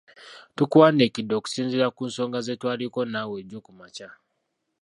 [0.55, 4.09] Tukuwandiikidde okusinziira ku nsonga ze twaliko naawe jjo ku makya.